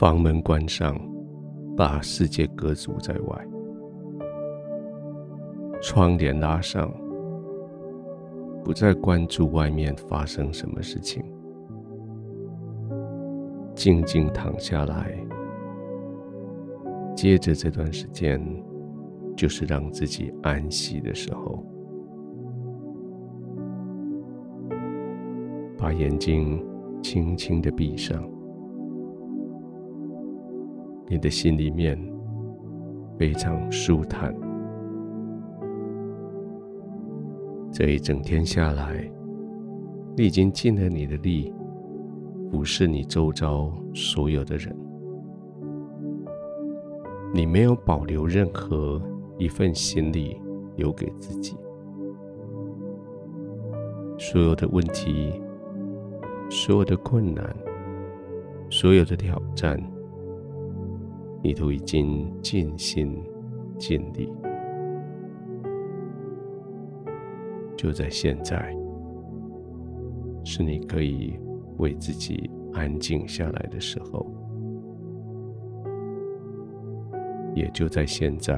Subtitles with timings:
[0.00, 0.98] 房门关上，
[1.76, 3.36] 把世界隔阻在外；
[5.82, 6.90] 窗帘拉上，
[8.64, 11.22] 不再关注外面发生什么事情，
[13.74, 15.14] 静静躺下来。
[17.14, 18.40] 接着这段时间，
[19.36, 21.62] 就是让自己安息的时候，
[25.76, 26.66] 把眼睛
[27.02, 28.26] 轻轻的闭上。
[31.10, 31.98] 你的心里面
[33.18, 34.32] 非常舒坦。
[37.72, 39.10] 这一整天下来，
[40.16, 41.52] 你已经尽了你的力，
[42.48, 44.72] 俯视你周遭所有的人。
[47.34, 49.02] 你没有保留任何
[49.36, 50.40] 一份心力
[50.76, 51.56] 留给自己。
[54.16, 55.42] 所有的问题，
[56.48, 57.52] 所有的困难，
[58.70, 59.76] 所有的挑战。
[61.42, 63.16] 你都已经尽心
[63.78, 64.30] 尽力，
[67.76, 68.76] 就在现在，
[70.44, 71.38] 是你可以
[71.78, 74.26] 为自己安静下来的时候，
[77.54, 78.54] 也就在现在，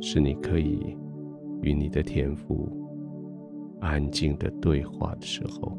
[0.00, 0.96] 是你可以
[1.62, 2.68] 与你的天赋
[3.80, 5.78] 安静的对话的时候。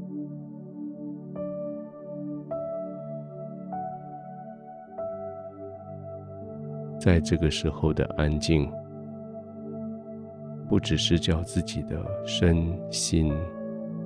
[7.04, 8.66] 在这个时候的安静，
[10.70, 13.30] 不只是叫自己的身心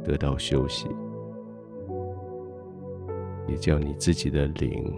[0.04, 0.88] 得到休息，
[3.48, 4.92] 也叫你自己的灵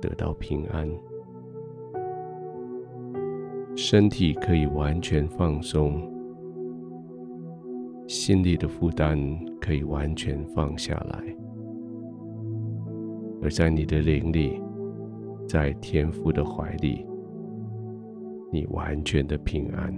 [0.00, 0.88] 得到平安，
[3.74, 6.00] 身体可以完全放松，
[8.06, 9.18] 心里的负担
[9.60, 11.20] 可以完全放下来，
[13.42, 14.62] 而在你的灵里，
[15.48, 17.06] 在天父的怀里，
[18.52, 19.90] 你完全的平安。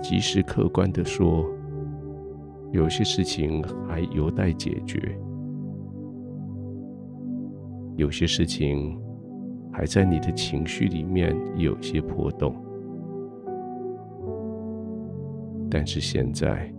[0.00, 1.44] 即使客观的说，
[2.72, 4.98] 有些事情还有待解决，
[7.96, 8.98] 有些事情
[9.70, 12.56] 还在你的情绪里面有些波动，
[15.70, 16.72] 但是现在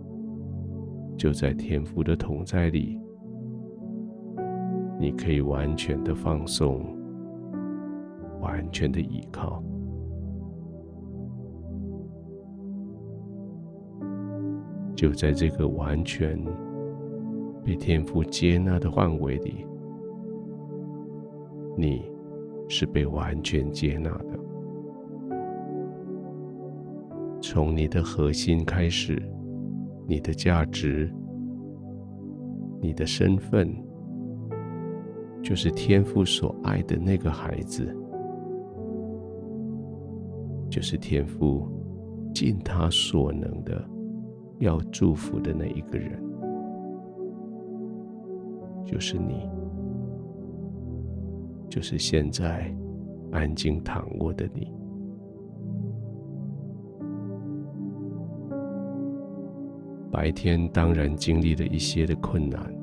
[1.16, 2.99] 就在天父的同在里。
[5.00, 6.84] 你可以完全的放松，
[8.38, 9.64] 完全的依靠。
[14.94, 16.38] 就在这个完全
[17.64, 19.64] 被天父接纳的范围里，
[21.78, 22.04] 你
[22.68, 24.38] 是被完全接纳的。
[27.40, 29.18] 从你的核心开始，
[30.06, 31.10] 你的价值，
[32.82, 33.74] 你的身份。
[35.42, 37.96] 就是天父所爱的那个孩子，
[40.68, 41.66] 就是天父
[42.32, 43.82] 尽他所能的
[44.58, 46.22] 要祝福的那一个人，
[48.84, 49.48] 就是你，
[51.68, 52.72] 就是现在
[53.32, 54.72] 安静躺卧的你。
[60.10, 62.79] 白天当然经历了一些的困难。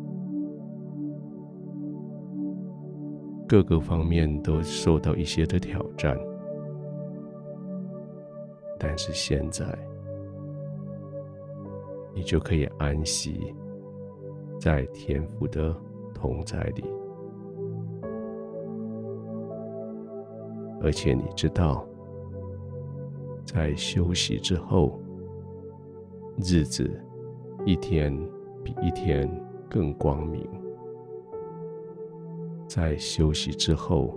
[3.48, 6.20] 各个方面都受到一些的挑战，
[8.78, 9.66] 但是现在，
[12.14, 13.56] 你就可以安息
[14.60, 15.74] 在天父的
[16.14, 16.84] 同在里，
[20.82, 21.88] 而且你知道，
[23.46, 25.00] 在休息之后，
[26.36, 27.02] 日子
[27.66, 28.14] 一天
[28.62, 29.26] 比一天
[29.70, 30.46] 更光明。
[32.68, 34.14] 在休息之后，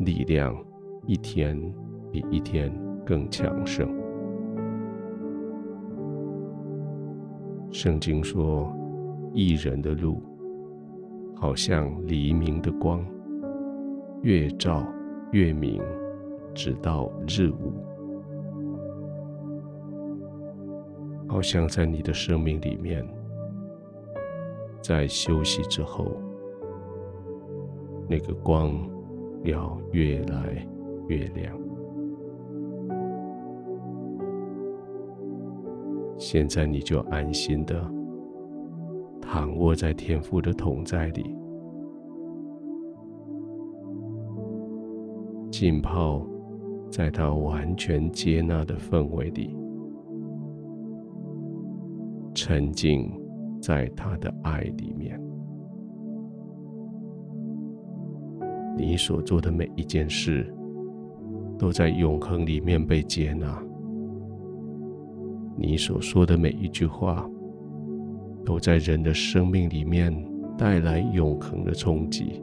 [0.00, 0.54] 力量
[1.06, 1.58] 一天
[2.12, 2.70] 比一天
[3.06, 3.88] 更强盛。
[7.70, 8.70] 圣经说，
[9.32, 10.22] 一人的路
[11.34, 13.02] 好像黎明的光，
[14.20, 14.86] 越照
[15.32, 15.82] 越明，
[16.54, 17.72] 直到日午。
[21.26, 23.02] 好像在你的生命里面，
[24.82, 26.14] 在休息之后。
[28.08, 28.72] 那个光
[29.42, 30.66] 要越来
[31.08, 31.58] 越亮。
[36.16, 37.74] 现在你就安心的
[39.20, 41.36] 躺卧在天父的同在里，
[45.50, 46.24] 浸泡
[46.90, 49.56] 在他完全接纳的氛围里，
[52.32, 53.10] 沉浸
[53.60, 55.23] 在他的爱里面。
[58.76, 60.52] 你所做的每一件事，
[61.58, 63.62] 都在永恒里面被接纳。
[65.56, 67.28] 你所说的每一句话，
[68.44, 70.12] 都在人的生命里面
[70.58, 72.42] 带来永恒的冲击。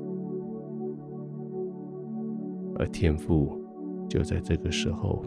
[2.80, 3.62] 而天父
[4.07, 5.24] 就在这个时候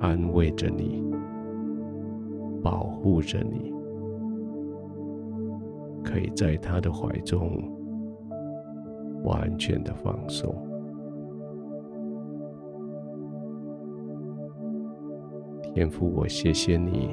[0.00, 1.04] 安慰着你，
[2.62, 3.72] 保护着你，
[6.02, 7.62] 可以在他的怀中。
[9.24, 10.54] 完全的放松，
[15.62, 17.08] 天父，我谢谢你，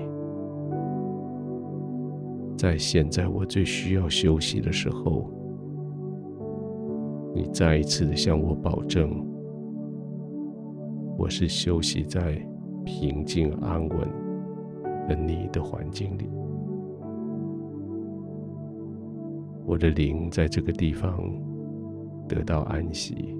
[2.58, 5.32] 在现在我最需要休息的时候，
[7.34, 9.10] 你再一次的向我保证，
[11.18, 12.46] 我是休息在
[12.84, 14.00] 平静安稳
[15.08, 16.30] 的你的环境里，
[19.66, 21.18] 我的灵在这个地方。
[22.34, 23.36] 得到安息，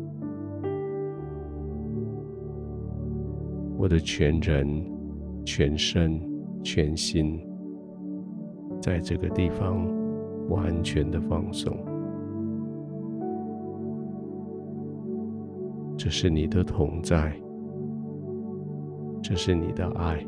[3.78, 4.68] 我的全人、
[5.46, 6.20] 全身、
[6.62, 7.40] 全心，
[8.82, 9.88] 在这个地方
[10.50, 11.74] 完全的放松。
[15.96, 17.34] 这是你的同在，
[19.22, 20.22] 这是你的爱，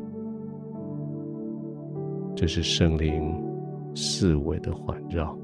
[2.34, 3.30] 这是圣灵
[3.94, 5.36] 四围的环绕。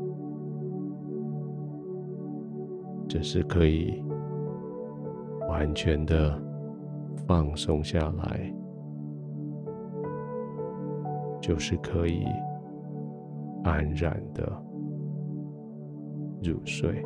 [3.11, 4.01] 只是可以
[5.49, 6.41] 完全的
[7.27, 8.55] 放松下来，
[11.41, 12.25] 就是可以
[13.65, 14.47] 安然的
[16.41, 17.05] 入睡。